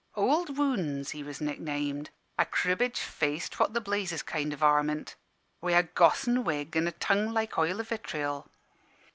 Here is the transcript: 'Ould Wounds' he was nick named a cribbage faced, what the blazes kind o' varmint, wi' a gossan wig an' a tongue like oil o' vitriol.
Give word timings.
'Ould 0.17 0.57
Wounds' 0.57 1.11
he 1.11 1.21
was 1.21 1.39
nick 1.39 1.59
named 1.59 2.09
a 2.35 2.43
cribbage 2.43 2.99
faced, 2.99 3.59
what 3.59 3.75
the 3.75 3.79
blazes 3.79 4.23
kind 4.23 4.51
o' 4.51 4.55
varmint, 4.57 5.13
wi' 5.61 5.73
a 5.77 5.83
gossan 5.83 6.43
wig 6.43 6.75
an' 6.75 6.87
a 6.87 6.91
tongue 6.93 7.29
like 7.31 7.55
oil 7.59 7.79
o' 7.79 7.83
vitriol. 7.83 8.47